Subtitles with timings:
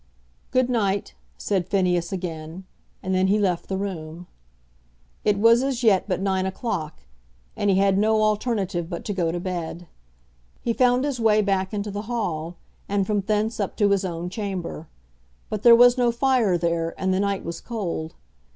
[0.49, 2.63] "Good night," said Phineas again;
[3.03, 4.25] and then he left the room.
[5.23, 7.01] It was as yet but nine o'clock,
[7.55, 9.85] and he had no alternative but to go to bed.
[10.59, 12.55] He found his way back into the hall,
[12.89, 14.87] and from thence up to his own chamber.
[15.51, 18.15] But there was no fire there, and the night was cold.